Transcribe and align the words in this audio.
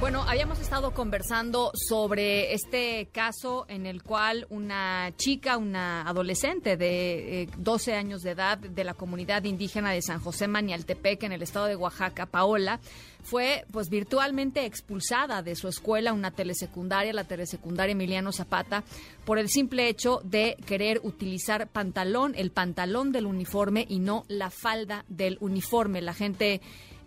Bueno, 0.00 0.22
habíamos 0.22 0.60
estado 0.60 0.92
conversando 0.92 1.72
sobre 1.74 2.54
este 2.54 3.08
caso 3.10 3.66
en 3.68 3.84
el 3.84 4.04
cual 4.04 4.46
una 4.48 5.12
chica, 5.16 5.56
una 5.56 6.02
adolescente 6.02 6.76
de 6.76 7.48
12 7.56 7.90
eh, 7.90 7.94
años 7.96 8.22
de 8.22 8.30
edad 8.30 8.58
de 8.58 8.84
la 8.84 8.94
comunidad 8.94 9.42
indígena 9.42 9.90
de 9.90 10.00
San 10.00 10.20
José 10.20 10.46
Manialtepec 10.46 11.24
en 11.24 11.32
el 11.32 11.42
estado 11.42 11.66
de 11.66 11.74
Oaxaca, 11.74 12.26
Paola, 12.26 12.78
fue 13.24 13.64
pues 13.72 13.88
virtualmente 13.88 14.64
expulsada 14.66 15.42
de 15.42 15.56
su 15.56 15.66
escuela, 15.66 16.12
una 16.12 16.30
telesecundaria, 16.30 17.12
la 17.12 17.24
telesecundaria 17.24 17.92
Emiliano 17.92 18.30
Zapata, 18.30 18.84
por 19.24 19.38
el 19.38 19.48
simple 19.48 19.88
hecho 19.88 20.20
de 20.22 20.56
querer 20.64 21.00
utilizar 21.02 21.66
pantalón, 21.66 22.34
el 22.36 22.52
pantalón 22.52 23.10
del 23.10 23.26
uniforme 23.26 23.84
y 23.88 23.98
no 23.98 24.24
la 24.28 24.50
falda 24.50 25.04
del 25.08 25.38
uniforme. 25.40 26.02
La 26.02 26.14
gente 26.14 26.60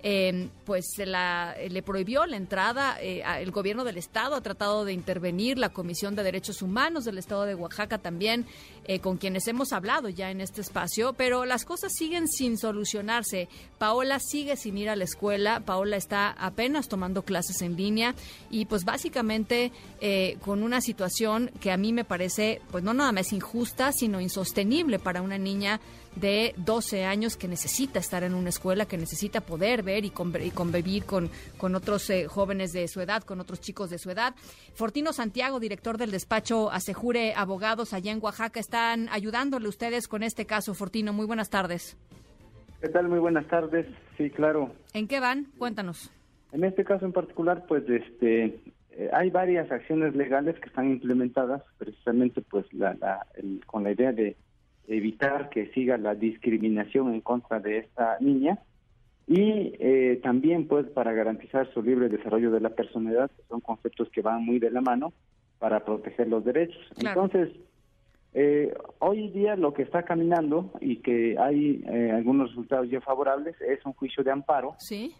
eh, 0.04 0.50
pues 0.66 0.86
la, 0.98 1.55
le 1.70 1.84
prohibió 1.84 2.26
la 2.26 2.38
entrada. 2.38 2.98
Eh, 3.02 3.23
el 3.40 3.52
gobierno 3.52 3.84
del 3.84 3.98
Estado 3.98 4.36
ha 4.36 4.42
tratado 4.42 4.86
de 4.86 4.94
intervenir, 4.94 5.58
la 5.58 5.70
Comisión 5.70 6.16
de 6.16 6.23
Derechos 6.23 6.62
Humanos 6.62 7.05
del 7.05 7.18
Estado 7.18 7.46
de 7.46 7.55
Oaxaca 7.55 7.98
también, 7.98 8.45
eh, 8.86 9.00
con 9.00 9.18
quienes 9.18 9.48
hemos 9.48 9.73
hablado 9.73 10.09
ya 10.09 10.32
en 10.32 10.42
este 10.42 10.62
espacio, 10.62 11.14
pero 11.14 11.45
las 11.45 11.66
cosas 11.66 11.94
siguen 11.94 12.28
sin 12.28 12.58
solucionarse. 12.58 13.48
Paola 13.78 14.20
sigue 14.20 14.58
sin 14.58 14.78
ir 14.78 14.90
a 14.90 14.95
la 14.95 15.04
escuela, 15.04 15.59
Paola 15.59 15.98
está 15.98 16.31
apenas 16.31 16.88
tomando 16.88 17.23
clases 17.23 17.62
en 17.62 17.76
línea 17.76 18.16
y 18.50 18.66
pues 18.66 18.84
básicamente 18.84 19.72
eh, 20.00 20.38
con 20.42 20.64
una 20.64 20.81
situación 20.81 21.52
que 21.59 21.72
a 21.72 21.78
mí 21.78 21.94
me 21.94 22.04
parece 22.04 22.62
pues 22.72 22.84
no 22.84 22.94
nada 22.94 23.12
más 23.12 23.34
injusta, 23.34 23.92
sino 23.92 24.20
insostenible 24.20 25.00
para 25.00 25.22
una 25.22 25.38
niña 25.38 25.80
de 26.16 26.54
12 26.58 27.06
años 27.06 27.38
que 27.38 27.48
necesita 27.48 28.00
estar 28.00 28.24
en 28.24 28.34
una 28.34 28.50
escuela, 28.50 28.86
que 28.86 28.98
necesita 28.98 29.42
poder 29.42 29.84
ver 29.84 30.06
y, 30.06 30.09
convivir 30.09 31.06
con, 31.06 31.30
con 31.58 31.76
otros 31.76 32.09
eh, 32.09 32.28
jóvenes 32.28 32.73
de 32.73 32.88
su 32.88 33.02
edad, 33.02 33.23
con 33.23 33.40
otros 33.40 33.62
chicos 33.62 33.90
de 33.90 33.98
su 33.98 34.09
edad. 34.09 34.34
Fortino 34.73 35.14
Santiago, 35.14 35.59
director 35.59 35.98
del 35.98 36.12
despacho 36.12 36.72
Asejure 36.72 37.34
Abogados 37.36 37.94
allá 37.94 38.12
en 38.12 38.20
Oaxaca, 38.22 38.59
están 38.59 39.08
ayudándole 39.09 39.68
ustedes 39.68 40.08
con 40.08 40.23
este 40.23 40.45
caso. 40.45 40.73
Fortino, 40.73 41.14
muy 41.14 41.26
buenas 41.26 41.50
tardes. 41.50 41.98
¿Qué 42.81 42.90
tal? 42.90 43.08
Muy 43.08 43.20
buenas 43.20 43.48
tardes. 43.48 43.86
Sí, 44.18 44.30
claro. 44.30 44.72
¿En 44.94 45.08
qué 45.08 45.20
van? 45.20 45.48
Cuéntanos. 45.58 46.12
En 46.52 46.64
este 46.64 46.84
caso 46.84 47.06
en 47.06 47.14
particular, 47.14 47.66
pues 47.68 47.88
este 47.88 48.59
eh, 48.92 49.09
hay 49.14 49.30
varias 49.30 49.72
acciones 49.72 50.16
legales 50.16 50.59
que 50.59 50.68
están 50.68 50.92
implementadas 50.92 51.62
precisamente 51.78 52.42
pues 52.42 52.66
la, 52.73 53.25
con 53.66 53.84
la 53.84 53.92
idea 53.92 54.12
de 54.12 54.36
evitar 54.88 55.50
que 55.50 55.68
siga 55.74 55.98
la 55.98 56.16
discriminación 56.16 57.14
en 57.14 57.22
contra 57.22 57.60
de 57.60 57.80
esta 57.80 58.18
niña 58.20 58.60
y 59.28 59.76
eh, 59.80 60.20
también 60.24 60.68
pues 60.68 60.88
para 60.88 61.14
garantizar 61.14 61.72
su 61.74 61.82
libre 61.82 62.10
desarrollo 62.10 62.52
de 62.52 62.60
la 62.60 62.72
personalidad, 62.72 63.32
que 63.32 63.44
son 63.48 63.62
conceptos 63.62 64.09
que 64.09 64.22
van 64.22 64.44
muy 64.44 64.59
de 64.59 64.72
la 64.72 64.82
mano 64.82 65.14
para 65.59 65.86
proteger 65.86 66.28
los 66.28 66.44
derechos. 66.44 66.82
Entonces, 66.98 67.50
eh, 68.34 68.74
hoy 69.00 69.30
día 69.30 69.56
lo 69.56 69.74
que 69.74 69.84
está 69.84 70.04
caminando 70.04 70.72
y 70.82 70.98
que 70.98 71.38
hay 71.40 71.82
eh, 71.88 72.12
algunos 72.14 72.50
resultados 72.50 72.90
ya 72.90 73.00
favorables 73.00 73.56
es 73.62 73.86
un 73.86 73.94
juicio 73.94 74.24
de 74.24 74.32
amparo 74.32 74.76
¿Sí? 74.80 75.14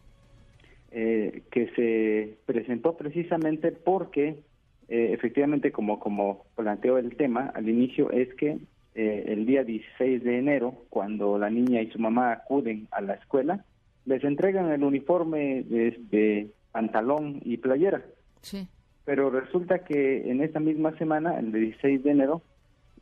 que 0.92 1.72
se 1.74 2.38
presentó 2.46 2.98
precisamente 2.98 3.72
porque 3.72 4.44
efectivamente 4.90 5.72
como 5.72 6.02
como 6.02 6.44
planteó 6.56 6.98
el 6.98 7.16
tema 7.16 7.50
al 7.56 7.70
inicio 7.70 8.12
es 8.12 8.34
que 8.34 8.58
eh, 8.94 9.26
el 9.28 9.46
día 9.46 9.64
16 9.64 10.24
de 10.24 10.38
enero, 10.38 10.84
cuando 10.90 11.38
la 11.38 11.50
niña 11.50 11.82
y 11.82 11.90
su 11.92 12.00
mamá 12.00 12.34
acuden 12.34 12.88
a 12.92 13.02
la 13.02 13.14
escuela, 13.14 13.64
les 14.06 14.24
entregan 14.24 14.72
el 14.72 14.84
uniforme 14.84 15.64
de, 15.64 16.50
pantalón 16.72 17.42
y 17.44 17.58
playera. 17.58 18.02
Sí. 18.42 18.68
Pero 19.06 19.30
resulta 19.30 19.80
que 19.80 20.30
en 20.30 20.42
esa 20.42 20.60
misma 20.60 20.98
semana, 20.98 21.40
el 21.40 21.52
16 21.52 22.04
de 22.04 22.12
enero, 22.12 22.42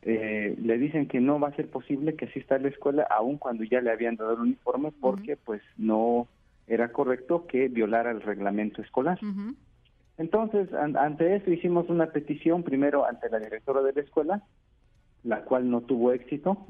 eh, 0.02 0.56
le 0.60 0.78
dicen 0.78 1.08
que 1.08 1.20
no 1.20 1.38
va 1.38 1.48
a 1.48 1.56
ser 1.56 1.68
posible 1.68 2.14
que 2.14 2.26
asista 2.26 2.54
a 2.54 2.58
la 2.58 2.68
escuela, 2.68 3.06
aun 3.10 3.38
cuando 3.38 3.64
ya 3.64 3.80
le 3.80 3.90
habían 3.90 4.16
dado 4.16 4.34
el 4.34 4.40
uniforme, 4.40 4.92
porque 4.92 5.36
pues 5.36 5.62
no 5.76 6.26
era 6.66 6.92
correcto 6.92 7.46
que 7.46 7.68
violara 7.68 8.10
el 8.10 8.22
reglamento 8.22 8.80
escolar. 8.80 9.18
Entonces, 10.18 10.72
ante 10.72 11.36
eso 11.36 11.50
hicimos 11.50 11.88
una 11.88 12.06
petición 12.06 12.62
primero 12.62 13.06
ante 13.06 13.28
la 13.28 13.38
directora 13.40 13.82
de 13.82 13.92
la 13.92 14.00
escuela 14.00 14.42
la 15.24 15.44
cual 15.44 15.70
no 15.70 15.82
tuvo 15.82 16.12
éxito, 16.12 16.66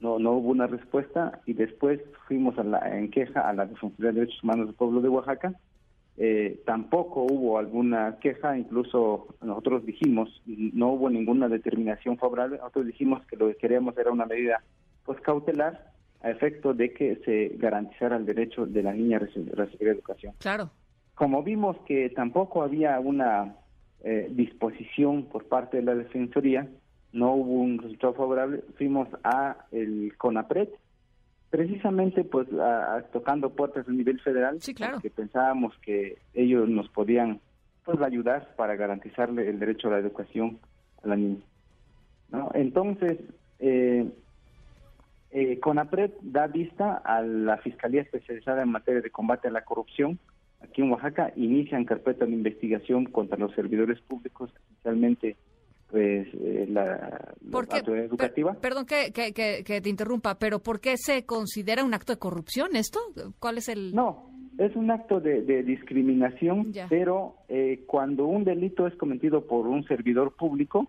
no 0.00 0.18
no 0.18 0.32
hubo 0.32 0.50
una 0.50 0.66
respuesta 0.66 1.40
y 1.46 1.54
después 1.54 2.00
fuimos 2.26 2.58
a 2.58 2.64
la, 2.64 2.98
en 2.98 3.10
queja 3.10 3.48
a 3.48 3.52
la 3.52 3.66
Defensoría 3.66 4.12
de 4.12 4.20
Derechos 4.20 4.42
Humanos 4.42 4.66
del 4.66 4.74
Pueblo 4.76 5.00
de 5.00 5.08
Oaxaca. 5.08 5.54
Eh, 6.16 6.62
tampoco 6.64 7.24
hubo 7.24 7.58
alguna 7.58 8.18
queja, 8.20 8.56
incluso 8.56 9.34
nosotros 9.42 9.84
dijimos, 9.84 10.42
no 10.46 10.92
hubo 10.92 11.10
ninguna 11.10 11.48
determinación 11.48 12.18
favorable, 12.18 12.58
nosotros 12.58 12.86
dijimos 12.86 13.26
que 13.26 13.36
lo 13.36 13.48
que 13.48 13.56
queríamos 13.56 13.98
era 13.98 14.12
una 14.12 14.24
medida 14.24 14.62
pues 15.04 15.20
cautelar 15.20 15.92
a 16.22 16.30
efecto 16.30 16.72
de 16.72 16.92
que 16.92 17.16
se 17.24 17.56
garantizara 17.58 18.16
el 18.16 18.26
derecho 18.26 18.64
de 18.64 18.82
la 18.82 18.92
niña 18.92 19.16
a 19.16 19.20
recibir, 19.20 19.88
educación. 19.88 20.34
Claro. 20.38 20.70
Como 21.14 21.42
vimos 21.42 21.76
que 21.86 22.10
tampoco 22.10 22.62
había 22.62 22.98
una 23.00 23.56
eh, 24.02 24.28
disposición 24.30 25.24
por 25.24 25.46
parte 25.46 25.78
de 25.78 25.82
la 25.82 25.94
Defensoría, 25.94 26.68
no 27.14 27.32
hubo 27.32 27.52
un 27.62 27.78
resultado 27.78 28.12
favorable, 28.12 28.62
fuimos 28.76 29.08
a 29.22 29.56
el 29.70 30.14
CONAPRED, 30.18 30.68
precisamente 31.48 32.24
pues 32.24 32.48
tocando 33.12 33.50
puertas 33.50 33.88
a 33.88 33.92
nivel 33.92 34.20
federal, 34.20 34.60
sí, 34.60 34.74
claro. 34.74 34.94
porque 34.94 35.10
pensábamos 35.10 35.72
que 35.78 36.18
ellos 36.34 36.68
nos 36.68 36.88
podían 36.88 37.40
pues 37.84 38.00
ayudar 38.00 38.54
para 38.56 38.74
garantizarle 38.74 39.48
el 39.48 39.60
derecho 39.60 39.88
a 39.88 39.92
la 39.92 39.98
educación 39.98 40.58
a 41.04 41.08
la 41.08 41.16
niña. 41.16 41.44
¿no? 42.32 42.50
Entonces, 42.54 43.18
eh, 43.60 44.10
eh, 45.30 45.60
CONAPRED 45.60 46.10
da 46.22 46.48
vista 46.48 46.96
a 46.96 47.22
la 47.22 47.58
Fiscalía 47.58 48.02
Especializada 48.02 48.62
en 48.62 48.70
Materia 48.70 49.02
de 49.02 49.10
Combate 49.10 49.46
a 49.46 49.52
la 49.52 49.64
Corrupción, 49.64 50.18
aquí 50.60 50.82
en 50.82 50.90
Oaxaca, 50.90 51.32
inician 51.36 51.84
carpeta 51.84 52.26
de 52.26 52.32
investigación 52.32 53.04
contra 53.04 53.38
los 53.38 53.54
servidores 53.54 54.00
públicos, 54.00 54.50
especialmente 54.56 55.36
pues 55.94 56.26
eh, 56.34 56.66
la, 56.70 57.36
autoridad 57.52 58.06
educativa. 58.06 58.54
perdón 58.54 58.84
que, 58.84 59.12
que, 59.12 59.32
que, 59.32 59.80
te 59.80 59.88
interrumpa, 59.88 60.40
pero 60.40 60.58
¿por 60.58 60.80
qué 60.80 60.96
se 60.96 61.24
considera 61.24 61.84
un 61.84 61.94
acto 61.94 62.12
de 62.12 62.18
corrupción 62.18 62.74
esto? 62.74 62.98
¿Cuál 63.38 63.58
es 63.58 63.68
el...? 63.68 63.94
No, 63.94 64.28
es 64.58 64.74
un 64.74 64.90
acto 64.90 65.20
de, 65.20 65.62
discriminación, 65.62 66.72
pero 66.88 67.36
eh, 67.48 67.84
cuando 67.86 68.26
un 68.26 68.42
delito 68.42 68.88
es 68.88 68.96
cometido 68.96 69.46
por 69.46 69.68
un 69.68 69.84
servidor 69.84 70.34
público, 70.34 70.88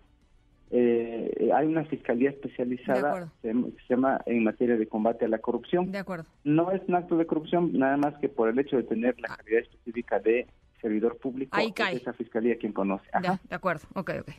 eh, 0.71 1.51
hay 1.53 1.67
una 1.67 1.85
fiscalía 1.85 2.31
especializada 2.31 3.31
que 3.43 3.53
se 3.53 3.93
llama 3.93 4.21
en 4.25 4.43
materia 4.43 4.75
de 4.75 4.87
combate 4.87 5.25
a 5.25 5.27
la 5.27 5.37
corrupción. 5.37 5.91
De 5.91 5.99
acuerdo. 5.99 6.25
No 6.43 6.71
es 6.71 6.81
un 6.87 6.95
acto 6.95 7.15
de 7.15 7.27
corrupción, 7.27 7.73
nada 7.73 7.97
más 7.97 8.15
que 8.15 8.27
por 8.27 8.49
el 8.49 8.57
hecho 8.57 8.77
de 8.77 8.83
tener 8.83 9.19
la 9.19 9.35
calidad 9.35 9.61
específica 9.61 10.17
de 10.17 10.47
servidor 10.81 11.17
público, 11.17 11.55
Ahí 11.55 11.71
cae. 11.73 11.97
es 11.97 12.01
esa 12.01 12.13
fiscalía 12.13 12.57
quien 12.57 12.73
conoce. 12.73 13.05
de 13.21 13.55
acuerdo, 13.55 13.87
ok, 13.93 14.11
ok. 14.21 14.31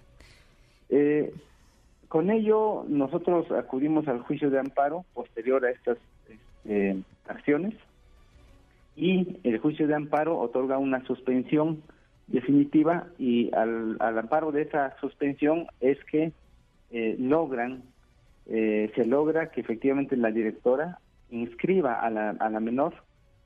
Eh, 0.91 1.33
con 2.09 2.31
ello, 2.31 2.85
nosotros 2.89 3.51
acudimos 3.51 4.07
al 4.09 4.21
juicio 4.21 4.51
de 4.51 4.61
amparo 4.61 5.05
posterior 5.13 5.65
a 5.65 5.71
estas 5.71 5.99
este, 6.29 6.97
acciones 7.29 7.75
y 8.95 9.39
el 9.45 9.59
juicio 9.59 9.87
de 9.87 9.95
amparo 9.95 10.39
otorga 10.39 10.79
una 10.79 11.05
suspensión 11.05 11.83
definitiva 12.29 13.09
y 13.19 13.53
al, 13.55 13.97
amparo 14.01 14.53
de 14.53 14.63
esa 14.63 14.97
suspensión 15.01 15.67
es 15.81 15.99
que 16.05 16.33
eh, 16.91 17.17
logran, 17.19 17.83
eh, 18.47 18.91
se 18.95 19.05
logra 19.05 19.51
que 19.51 19.61
efectivamente 19.61 20.17
la 20.17 20.31
directora 20.31 20.99
inscriba 21.31 22.01
a 22.01 22.11
la, 22.11 22.31
a 22.31 22.49
la 22.49 22.61
menor 22.61 22.95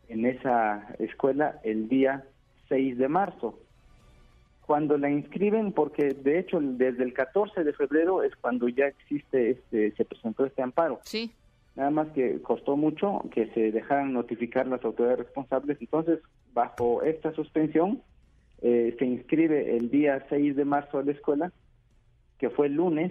en 0.08 0.26
esa 0.26 0.94
escuela 0.98 1.58
el 1.64 1.88
día 1.88 2.24
6 2.68 2.98
de 2.98 3.08
marzo 3.08 3.58
cuando 4.70 4.96
la 4.96 5.10
inscriben, 5.10 5.72
porque 5.72 6.14
de 6.14 6.38
hecho 6.38 6.60
desde 6.60 7.02
el 7.02 7.12
14 7.12 7.64
de 7.64 7.72
febrero 7.72 8.22
es 8.22 8.36
cuando 8.36 8.68
ya 8.68 8.86
existe, 8.86 9.50
este, 9.50 9.90
se 9.96 10.04
presentó 10.04 10.46
este 10.46 10.62
amparo. 10.62 11.00
Sí. 11.02 11.32
Nada 11.74 11.90
más 11.90 12.06
que 12.10 12.40
costó 12.40 12.76
mucho 12.76 13.20
que 13.34 13.48
se 13.48 13.72
dejaran 13.72 14.12
notificar 14.12 14.68
las 14.68 14.84
autoridades 14.84 15.26
responsables. 15.26 15.76
Entonces, 15.80 16.20
bajo 16.52 17.02
esta 17.02 17.32
suspensión, 17.32 18.00
eh, 18.62 18.94
se 18.96 19.06
inscribe 19.06 19.76
el 19.76 19.90
día 19.90 20.24
6 20.28 20.54
de 20.54 20.64
marzo 20.64 21.00
a 21.00 21.02
la 21.02 21.10
escuela, 21.10 21.52
que 22.38 22.48
fue 22.48 22.68
el 22.68 22.74
lunes, 22.74 23.10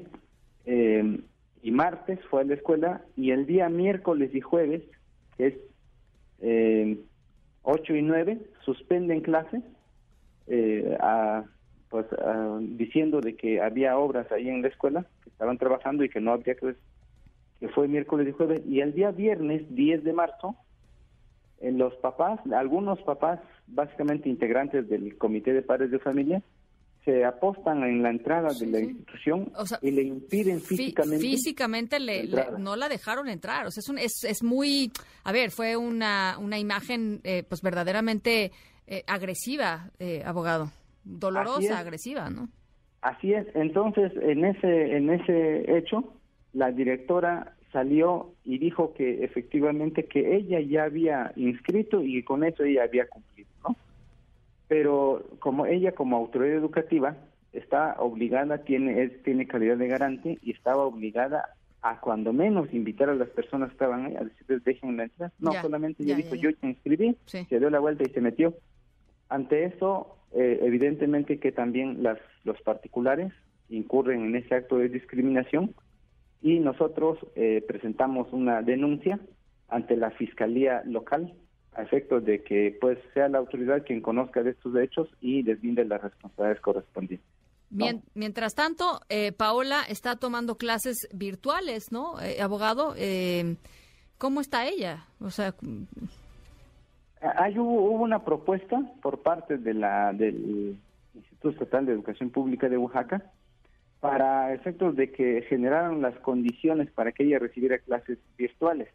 eh, 0.65 1.19
y 1.61 1.71
martes 1.71 2.21
fue 2.29 2.43
a 2.43 2.45
la 2.45 2.53
escuela, 2.53 3.01
y 3.17 3.31
el 3.31 3.45
día 3.45 3.67
miércoles 3.67 4.33
y 4.33 4.39
jueves, 4.39 4.81
que 5.35 5.47
es 5.47 5.53
eh, 6.39 6.97
8 7.63 7.95
y 7.95 8.01
9, 8.01 8.39
suspenden 8.63 9.19
clases 9.19 9.61
eh, 10.49 10.97
a, 10.99 11.43
pues 11.89 12.05
diciendo 12.77 13.21
de 13.21 13.35
que 13.35 13.61
había 13.61 13.97
obras 13.97 14.31
ahí 14.31 14.47
en 14.47 14.61
la 14.61 14.67
escuela 14.67 15.05
que 15.23 15.29
estaban 15.29 15.57
trabajando 15.57 16.03
y 16.03 16.09
que 16.09 16.19
no 16.19 16.33
había 16.33 16.55
que, 16.55 16.75
que 17.59 17.67
fue 17.69 17.87
miércoles 17.87 18.27
y 18.27 18.31
jueves, 18.31 18.61
y 18.67 18.81
el 18.81 18.93
día 18.93 19.11
viernes 19.11 19.63
10 19.73 20.03
de 20.03 20.13
marzo, 20.13 20.55
en 21.61 21.77
los 21.77 21.93
papás, 21.95 22.39
algunos 22.53 23.01
papás, 23.01 23.39
básicamente 23.67 24.29
integrantes 24.29 24.87
del 24.87 25.17
Comité 25.17 25.53
de 25.53 25.61
Padres 25.61 25.91
de 25.91 25.99
Familia, 25.99 26.41
se 27.05 27.25
apostan 27.25 27.83
en 27.83 28.03
la 28.03 28.09
entrada 28.09 28.49
de 28.53 28.67
la 28.67 28.79
institución 28.79 29.51
y 29.81 29.91
le 29.91 30.03
impiden 30.03 30.61
físicamente. 30.61 31.19
Físicamente 31.19 31.99
le, 31.99 32.27
no 32.57 32.75
la 32.75 32.89
dejaron 32.89 33.29
entrar. 33.29 33.65
O 33.65 33.71
sea, 33.71 33.81
es, 33.81 33.89
un, 33.89 33.97
es, 33.97 34.23
es 34.23 34.43
muy. 34.43 34.91
A 35.23 35.31
ver, 35.31 35.51
fue 35.51 35.77
una, 35.77 36.37
una 36.39 36.59
imagen, 36.59 37.21
eh, 37.23 37.43
pues 37.47 37.61
verdaderamente 37.61 38.51
eh, 38.89 39.03
agresiva, 39.05 39.91
eh, 39.99 40.23
abogado. 40.25 40.71
Dolorosa, 41.03 41.77
agresiva, 41.77 42.29
¿no? 42.31 42.49
Así 43.01 43.33
es. 43.33 43.45
Entonces, 43.53 44.11
en 44.19 44.43
ese, 44.43 44.97
en 44.97 45.11
ese 45.11 45.77
hecho, 45.77 46.03
la 46.53 46.71
directora 46.71 47.53
salió 47.71 48.33
y 48.43 48.57
dijo 48.57 48.93
que 48.95 49.23
efectivamente 49.23 50.05
que 50.05 50.35
ella 50.35 50.59
ya 50.59 50.85
había 50.85 51.31
inscrito 51.35 52.01
y 52.01 52.23
con 52.23 52.43
eso 52.43 52.63
ella 52.63 52.83
había 52.83 53.07
cumplido, 53.07 53.49
¿no? 53.63 53.75
Pero 54.67 55.23
como 55.37 55.67
ella 55.67 55.91
como 55.91 56.17
autoridad 56.17 56.57
educativa 56.57 57.15
está 57.53 57.95
obligada, 57.99 58.63
tiene, 58.63 59.07
tiene 59.23 59.47
calidad 59.47 59.77
de 59.77 59.87
garante 59.87 60.39
y 60.41 60.51
estaba 60.51 60.83
obligada 60.83 61.55
a 61.81 61.99
cuando 61.99 62.33
menos 62.33 62.73
invitar 62.73 63.09
a 63.09 63.15
las 63.15 63.29
personas 63.29 63.69
que 63.69 63.73
estaban 63.73 64.07
ahí 64.07 64.15
a 64.15 64.23
decirles 64.23 64.63
dejen 64.63 64.99
entrar. 64.99 65.31
No, 65.39 65.53
solamente 65.61 66.03
ella 66.03 66.15
dijo 66.15 66.35
yo 66.35 66.53
te 66.55 66.67
inscribí, 66.67 67.15
se 67.25 67.45
dio 67.47 67.69
la 67.69 67.79
vuelta 67.79 68.03
y 68.03 68.11
se 68.11 68.19
metió. 68.19 68.55
Ante 69.29 69.65
eso, 69.65 70.17
eh, 70.33 70.59
evidentemente 70.61 71.39
que 71.39 71.51
también 71.51 72.03
las, 72.03 72.19
los 72.43 72.59
particulares 72.61 73.31
incurren 73.69 74.25
en 74.25 74.35
ese 74.35 74.55
acto 74.55 74.77
de 74.77 74.89
discriminación 74.89 75.75
y 76.41 76.59
nosotros 76.59 77.19
eh, 77.35 77.63
presentamos 77.67 78.31
una 78.33 78.61
denuncia 78.61 79.19
ante 79.67 79.95
la 79.95 80.11
Fiscalía 80.11 80.81
local 80.85 81.33
a 81.73 81.83
efectos 81.83 82.25
de 82.25 82.43
que 82.43 82.77
pues 82.81 82.97
sea 83.13 83.29
la 83.29 83.37
autoridad 83.37 83.85
quien 83.85 84.01
conozca 84.01 84.41
de 84.41 84.51
estos 84.51 84.75
hechos 84.75 85.07
y 85.21 85.43
deslinde 85.43 85.85
las 85.85 86.01
responsabilidades 86.01 86.61
correspondientes. 86.61 87.27
Mientras 88.15 88.55
tanto, 88.55 89.01
eh, 89.09 89.31
Paola 89.31 89.83
está 89.87 90.15
tomando 90.15 90.57
clases 90.57 91.07
virtuales, 91.13 91.91
¿no, 91.91 92.19
eh, 92.19 92.41
abogado? 92.41 92.95
¿Cómo 94.17 94.41
está 94.41 94.67
ella? 94.67 95.05
O 95.21 95.29
sea, 95.29 95.53
hay 97.21 97.57
hubo, 97.57 97.91
una 97.91 98.23
propuesta 98.23 98.81
por 99.01 99.21
parte 99.21 99.57
de 99.57 99.73
la 99.73 100.13
del 100.13 100.77
Instituto 101.15 101.49
Estatal 101.49 101.85
de 101.85 101.93
Educación 101.93 102.29
Pública 102.29 102.69
de 102.69 102.77
Oaxaca 102.77 103.23
para 103.99 104.53
efectos 104.53 104.95
de 104.95 105.11
que 105.11 105.41
generaran 105.49 106.01
las 106.01 106.15
condiciones 106.19 106.89
para 106.91 107.11
que 107.11 107.23
ella 107.23 107.39
recibiera 107.39 107.79
clases 107.79 108.17
virtuales. 108.37 108.87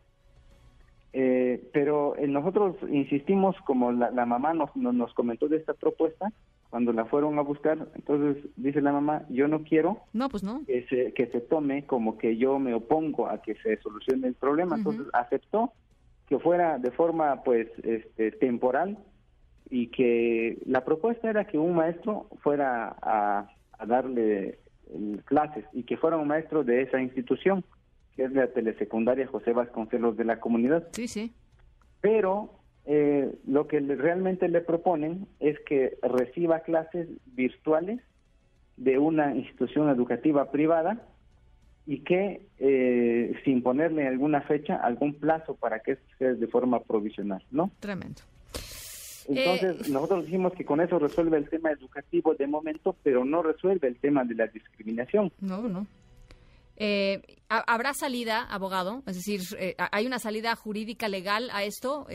Eh, 1.13 1.69
pero 1.73 2.17
eh, 2.17 2.27
nosotros 2.27 2.77
insistimos, 2.91 3.55
como 3.67 3.93
la, 3.93 4.11
mamá 4.27 4.53
nos, 4.55 4.75
nos, 4.75 5.15
comentó 5.15 5.47
de 5.47 5.59
esta 5.59 5.75
propuesta, 5.75 6.33
cuando 6.71 6.93
la 6.93 7.05
fueron 7.05 7.39
a 7.39 7.43
buscar, 7.43 7.87
entonces 7.95 8.43
dice 8.57 8.81
la 8.81 8.91
mamá, 8.91 9.23
yo 9.29 9.47
no 9.47 9.63
quiero 9.63 9.99
no, 10.13 10.29
pues 10.29 10.43
no. 10.43 10.65
Que, 10.67 10.85
se, 10.89 11.13
que 11.13 11.27
se 11.29 11.41
tome 11.41 11.87
como 11.87 12.19
que 12.19 12.37
yo 12.37 12.59
me 12.59 12.75
opongo 12.75 13.29
a 13.29 13.41
que 13.43 13.55
se 13.57 13.77
solucione 13.77 14.27
el 14.27 14.35
problema. 14.35 14.75
Entonces 14.77 15.07
aceptó 15.13 15.73
que 16.29 16.39
fuera 16.39 16.79
de 16.79 16.91
forma 16.91 17.43
pues 17.43 17.69
este, 17.83 18.33
temporal 18.33 18.99
y 19.71 19.89
que 19.89 20.59
la 20.67 20.85
propuesta 20.85 21.29
era 21.29 21.47
que 21.47 21.59
un 21.59 21.75
maestro 21.75 22.29
fuera 22.43 22.97
a, 23.01 23.49
a 23.79 23.87
darle 23.87 24.59
clases 25.25 25.65
y 25.73 25.85
que 25.85 25.97
fuera 25.97 26.17
un 26.17 26.29
maestro 26.29 26.65
de 26.65 26.83
esa 26.83 27.01
institución, 27.01 27.65
que 28.17 28.25
es 28.25 28.33
la 28.33 28.49
telesecundaria 28.49 29.27
José 29.27 29.53
Vasconcelos 29.53 30.17
de 30.17 30.25
la 30.25 30.41
comunidad. 30.41 30.89
Sí, 30.93 31.09
sí. 31.09 31.33
Pero 32.01 32.51
eh, 32.87 33.35
lo 33.47 33.67
que 33.67 33.81
realmente 33.81 34.49
le 34.49 34.61
proponen 34.61 35.27
es 35.41 35.59
que 35.61 35.97
reciba 36.03 36.61
clases 36.61 37.09
virtuales 37.27 38.01
de 38.77 38.99
una 38.99 39.35
institución 39.35 39.89
educativa 39.89 40.51
privada 40.51 41.01
y 41.87 41.99
que 41.99 42.47
eh, 42.59 43.35
sin 43.45 43.63
ponerle 43.63 44.07
alguna 44.07 44.41
fecha, 44.43 44.77
algún 44.77 45.15
plazo 45.15 45.55
para 45.55 45.81
que 45.81 45.99
sea 46.19 46.33
de 46.33 46.47
forma 46.47 46.81
provisional, 46.83 47.43
¿no? 47.51 47.71
Tremendo. 47.81 48.23
Entonces, 49.29 49.89
eh, 49.89 49.91
nosotros 49.91 50.25
dijimos 50.25 50.53
que 50.53 50.65
con 50.65 50.81
eso 50.81 50.99
resuelve 50.99 51.39
el 51.39 51.49
tema 51.49 51.71
educativo 51.71 52.35
de 52.35 52.47
momento, 52.47 52.97
pero 53.03 53.25
no 53.25 53.43
resuelve 53.43 53.89
el 53.89 53.97
tema 53.97 54.25
de 54.25 54.35
la 54.35 54.47
discriminación. 54.47 55.33
No, 55.41 55.63
no. 55.63 55.87
Eh, 56.77 57.23
¿Habrá 57.49 57.95
salida, 57.95 58.43
abogado? 58.43 59.03
Es 59.07 59.15
decir, 59.15 59.41
eh, 59.59 59.77
¿hay 59.93 60.07
una 60.07 60.19
salida 60.19 60.57
jurídica 60.57 61.09
legal 61.09 61.49
a 61.53 61.63
esto? 61.63 62.07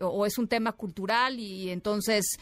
¿O 0.00 0.26
es 0.26 0.38
un 0.38 0.48
tema 0.48 0.72
cultural 0.72 1.38
y 1.38 1.70
entonces, 1.70 2.38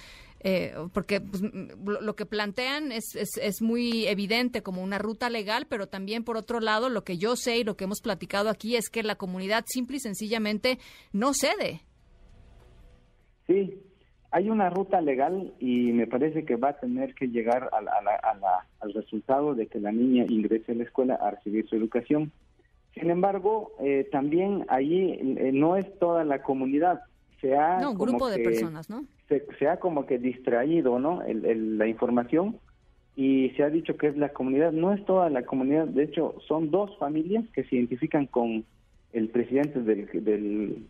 porque 0.92 1.20
pues, 1.20 1.42
lo 1.42 2.14
que 2.14 2.26
plantean 2.26 2.92
es, 2.92 3.16
es, 3.16 3.30
es, 3.40 3.62
muy 3.62 4.06
evidente 4.06 4.62
como 4.62 4.82
una 4.82 4.98
ruta 4.98 5.28
legal, 5.28 5.66
pero 5.68 5.88
también 5.88 6.24
por 6.24 6.36
otro 6.36 6.60
lado, 6.60 6.88
lo 6.88 7.02
que 7.02 7.18
yo 7.18 7.36
sé 7.36 7.58
y 7.58 7.64
lo 7.64 7.76
que 7.76 7.84
hemos 7.84 8.00
platicado 8.00 8.48
aquí 8.48 8.76
es 8.76 8.88
que 8.88 9.02
la 9.02 9.16
comunidad 9.16 9.64
simple 9.66 9.96
y 9.96 10.00
sencillamente 10.00 10.78
no 11.12 11.32
cede. 11.34 11.80
Sí, 13.46 13.80
hay 14.30 14.50
una 14.50 14.70
ruta 14.70 15.00
legal 15.00 15.54
y 15.60 15.92
me 15.92 16.06
parece 16.06 16.44
que 16.44 16.56
va 16.56 16.70
a 16.70 16.78
tener 16.78 17.14
que 17.14 17.28
llegar 17.28 17.70
al 17.72 18.92
resultado 18.92 19.54
de 19.54 19.66
que 19.66 19.80
la 19.80 19.92
niña 19.92 20.26
ingrese 20.28 20.72
a 20.72 20.74
la 20.74 20.84
escuela 20.84 21.14
a 21.14 21.30
recibir 21.30 21.66
su 21.68 21.76
educación. 21.76 22.32
Sin 22.92 23.10
embargo, 23.10 23.72
eh, 23.80 24.08
también 24.10 24.64
allí 24.68 25.12
eh, 25.12 25.50
no 25.52 25.76
es 25.76 25.86
toda 25.98 26.24
la 26.24 26.42
comunidad. 26.42 27.02
Se 27.40 27.56
ha 27.56 27.78
no, 27.78 27.92
un 27.92 27.98
grupo 27.98 28.28
de 28.28 28.42
personas, 28.42 28.90
¿no? 28.90 29.04
Se, 29.28 29.68
ha 29.68 29.78
como 29.78 30.06
que 30.06 30.18
distraído, 30.18 30.98
¿no? 30.98 31.22
la 31.26 31.86
información 31.88 32.58
y 33.16 33.50
se 33.56 33.64
ha 33.64 33.70
dicho 33.70 33.96
que 33.96 34.08
es 34.08 34.16
la 34.16 34.28
comunidad. 34.28 34.72
No 34.72 34.92
es 34.92 35.04
toda 35.04 35.30
la 35.30 35.42
comunidad. 35.42 35.86
De 35.86 36.04
hecho, 36.04 36.36
son 36.46 36.70
dos 36.70 36.96
familias 36.98 37.44
que 37.54 37.64
se 37.64 37.76
identifican 37.76 38.26
con 38.26 38.64
el 39.12 39.28
presidente 39.30 39.80
del, 39.80 40.86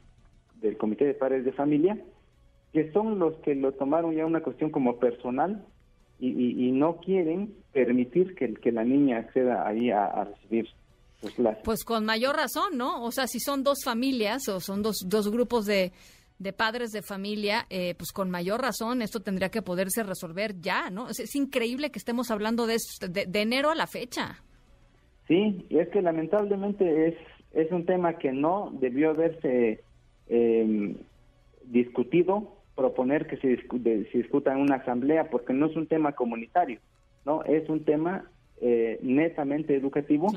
del, 0.61 0.77
Comité 0.77 1.07
de 1.07 1.15
Padres 1.15 1.45
de 1.45 1.53
Familia 1.53 1.97
que 2.73 2.93
son 2.93 3.19
los 3.19 3.35
que 3.39 3.55
lo 3.55 3.73
tomaron 3.73 4.15
ya 4.15 4.27
una 4.27 4.43
cuestión 4.43 4.71
como 4.71 4.99
personal 4.99 5.65
y, 6.19 6.73
no 6.73 6.97
quieren 6.97 7.55
permitir 7.73 8.35
que, 8.35 8.53
que 8.53 8.73
la 8.73 8.85
niña 8.85 9.19
acceda 9.19 9.67
ahí 9.67 9.91
a, 9.91 10.25
recibir 10.25 10.69
sus. 11.21 11.35
Pues 11.65 11.85
con 11.85 12.05
mayor 12.05 12.37
razón, 12.37 12.77
¿no? 12.77 13.03
O 13.03 13.13
sea, 13.13 13.27
si 13.27 13.41
son 13.41 13.63
dos 13.63 13.79
familias 13.83 14.47
o 14.49 14.61
son 14.61 14.83
dos, 14.83 14.97
dos 15.07 15.31
grupos 15.31 15.65
de, 15.65 15.93
de 16.39 16.53
padres 16.53 16.91
de 16.91 17.03
familia, 17.03 17.67
eh, 17.71 17.95
pues 17.97 18.13
con 18.13 18.31
mayor 18.31 18.61
razón 18.61 19.03
esto 19.03 19.21
tendría 19.21 19.51
que 19.51 19.63
poderse 19.63 20.03
resolver 20.03 20.61
ya, 20.61 20.91
¿no? 20.91 21.09
Es, 21.09 21.35
increíble 21.35 21.91
que 21.91 21.99
estemos 21.99 22.31
hablando 22.31 22.67
de, 22.67 22.75
esto, 22.75 23.09
de, 23.09 23.27
enero 23.41 23.71
a 23.71 23.75
la 23.75 23.87
fecha. 23.87 24.43
Sí, 25.29 25.67
es 25.71 25.89
que 25.89 26.03
lamentablemente 26.03 27.09
es, 27.09 27.15
es 27.53 27.73
un 27.73 27.87
tema 27.87 28.19
que 28.19 28.33
no 28.33 28.71
debió 28.81 29.11
haberse 29.11 29.83
eh, 30.29 30.97
discutido 31.65 32.57
proponer 32.75 33.27
que 33.27 33.39
se, 33.39 33.49
discuta 34.13 34.53
en 34.53 34.59
una 34.59 34.77
asamblea 34.77 35.31
porque 35.31 35.53
no 35.53 35.67
es 35.67 35.77
un 35.77 35.87
tema 35.87 36.13
comunitario, 36.13 36.79
no 37.25 37.43
es 37.45 37.69
un 37.69 37.85
tema 37.85 38.31
eh, 38.61 38.99
netamente 39.03 39.75
educativo 39.75 40.29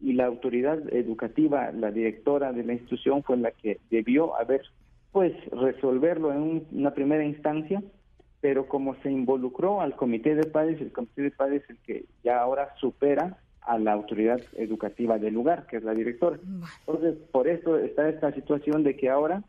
y 0.00 0.14
la 0.14 0.26
autoridad 0.26 0.80
educativa, 0.92 1.70
la 1.70 1.90
directora 1.92 2.52
de 2.52 2.64
la 2.64 2.72
institución 2.72 3.22
fue 3.22 3.36
la 3.36 3.52
que 3.52 3.78
debió 3.90 4.36
haber 4.36 4.62
pues 5.12 5.32
resolverlo 5.50 6.32
en 6.32 6.66
una 6.72 6.92
primera 6.92 7.24
instancia, 7.24 7.82
pero 8.40 8.66
como 8.66 8.96
se 9.02 9.10
involucró 9.10 9.80
al 9.80 9.94
comité 9.94 10.34
de 10.34 10.46
padres, 10.46 10.80
el 10.80 10.92
comité 10.92 11.22
de 11.22 11.30
padres 11.30 11.62
es 11.64 11.70
el 11.70 11.78
que 11.78 12.04
ya 12.24 12.40
ahora 12.40 12.74
supera 12.80 13.38
a 13.60 13.78
la 13.78 13.92
autoridad 13.92 14.40
educativa 14.54 15.18
del 15.18 15.34
lugar, 15.34 15.66
que 15.66 15.76
es 15.76 15.84
la 15.84 15.94
directora. 15.94 16.38
Entonces, 16.80 17.16
por 17.30 17.46
eso 17.46 17.78
está 17.78 18.08
esta 18.08 18.32
situación 18.32 18.82
de 18.82 18.96
que 18.96 19.08
ahora 19.08 19.44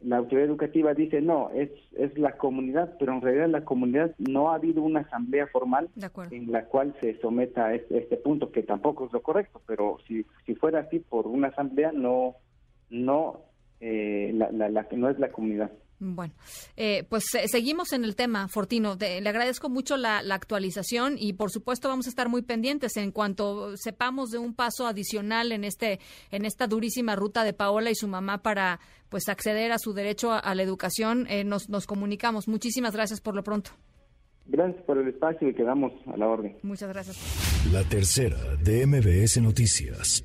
la 0.00 0.16
autoridad 0.16 0.48
educativa 0.48 0.94
dice 0.94 1.20
no, 1.20 1.50
es, 1.50 1.70
es 1.92 2.16
la 2.18 2.36
comunidad, 2.36 2.96
pero 2.98 3.12
en 3.12 3.20
realidad 3.20 3.48
la 3.48 3.64
comunidad 3.64 4.14
no 4.18 4.50
ha 4.50 4.56
habido 4.56 4.82
una 4.82 5.00
asamblea 5.00 5.46
formal 5.46 5.88
en 6.30 6.50
la 6.50 6.64
cual 6.64 6.94
se 7.00 7.20
someta 7.20 7.66
a 7.66 7.74
este, 7.74 7.98
este, 7.98 8.16
punto, 8.16 8.50
que 8.50 8.62
tampoco 8.62 9.06
es 9.06 9.12
lo 9.12 9.22
correcto, 9.22 9.60
pero 9.66 9.98
si, 10.06 10.26
si 10.44 10.54
fuera 10.54 10.80
así 10.80 10.98
por 10.98 11.26
una 11.26 11.48
asamblea 11.48 11.92
no, 11.92 12.34
no, 12.90 13.42
eh, 13.82 14.30
la, 14.32 14.50
la, 14.52 14.68
la, 14.70 14.86
no 14.92 15.10
es 15.10 15.18
la 15.18 15.30
comunidad. 15.30 15.70
Bueno, 16.04 16.34
eh, 16.76 17.04
pues 17.08 17.32
eh, 17.34 17.46
seguimos 17.46 17.92
en 17.92 18.02
el 18.02 18.16
tema, 18.16 18.48
Fortino. 18.48 18.96
le 18.98 19.28
agradezco 19.28 19.68
mucho 19.68 19.96
la, 19.96 20.18
actualización 20.18 21.14
y, 21.16 21.34
por 21.34 21.52
supuesto, 21.52 21.88
vamos 21.88 22.06
a 22.06 22.08
estar 22.08 22.28
muy 22.28 22.42
pendientes 22.42 22.96
en 22.96 23.12
cuanto 23.12 23.76
sepamos 23.76 24.30
de 24.30 24.38
un 24.38 24.52
paso 24.52 24.88
adicional 24.88 25.52
en 25.52 25.62
este, 25.62 26.00
en 26.32 26.44
esta 26.44 26.66
durísima 26.66 27.14
ruta 27.14 27.44
de 27.44 27.52
Paola 27.52 27.90
y 27.90 27.94
su 27.94 28.08
mamá 28.08 28.42
para, 28.42 28.80
pues, 29.10 29.28
acceder 29.28 29.70
a 29.70 29.78
su 29.78 29.92
derecho 29.92 30.32
a, 30.32 30.54
la 30.56 30.62
educación. 30.64 31.26
Eh, 31.28 31.44
nos, 31.44 31.68
nos 31.68 31.86
comunicamos. 31.86 32.48
Muchísimas 32.48 32.94
gracias 32.94 33.20
por 33.20 33.36
lo 33.36 33.44
pronto. 33.44 33.70
Gracias 34.46 34.82
por 34.82 34.98
el 34.98 35.06
espacio 35.06 35.48
y 35.48 35.54
quedamos 35.54 35.92
a 36.12 36.16
la 36.16 36.26
orden. 36.26 36.56
Muchas 36.62 36.88
gracias. 36.88 37.72
La 37.72 37.84
tercera 37.84 38.56
de 38.56 38.86
MBS 38.86 39.40
Noticias. 39.40 40.24